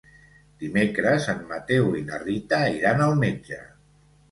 Dimecres 0.63 1.27
en 1.35 1.43
Mateu 1.51 1.93
i 2.01 2.03
na 2.09 2.23
Rita 2.25 2.63
iran 2.81 3.07
al 3.11 3.17
metge. 3.23 3.63